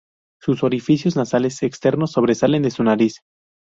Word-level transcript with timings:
Sus 0.41 0.63
orificios 0.63 1.15
nasales 1.15 1.61
externos 1.61 2.13
sobresalen 2.13 2.63
de 2.63 2.71
su 2.71 2.83
nariz. 2.83 3.21